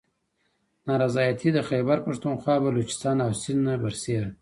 [0.85, 4.29] نا رضایتي د خیبر پښتونخواه، بلوچستان او سند نه بر سیره